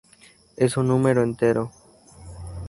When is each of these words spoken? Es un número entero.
Es 0.57 0.77
un 0.77 0.87
número 0.87 1.21
entero. 1.21 1.71